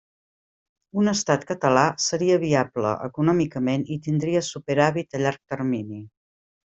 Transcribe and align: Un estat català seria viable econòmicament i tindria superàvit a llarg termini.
Un 1.01 1.09
estat 1.11 1.43
català 1.51 1.83
seria 2.05 2.39
viable 2.45 2.95
econòmicament 3.09 3.85
i 3.97 3.99
tindria 4.07 4.43
superàvit 4.49 5.21
a 5.21 5.23
llarg 5.27 5.45
termini. 5.55 6.01